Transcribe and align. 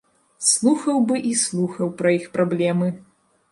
Слухаў 0.51 0.97
бы 1.11 1.19
і 1.33 1.35
слухаў 1.43 1.93
пра 2.01 2.17
іх 2.19 2.27
праблемы. 2.41 2.93